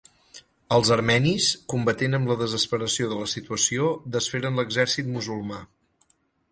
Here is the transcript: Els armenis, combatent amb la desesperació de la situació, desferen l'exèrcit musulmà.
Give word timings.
Els 0.77 0.89
armenis, 0.95 1.49
combatent 1.73 2.19
amb 2.19 2.31
la 2.33 2.39
desesperació 2.41 3.11
de 3.13 3.19
la 3.21 3.29
situació, 3.37 3.95
desferen 4.19 4.61
l'exèrcit 4.61 5.15
musulmà. 5.19 5.67